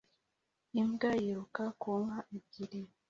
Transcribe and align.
Imbwa 0.79 1.09
yiruka 1.21 1.63
ku 1.81 1.91
nka 2.03 2.19
ebyiri 2.35 2.81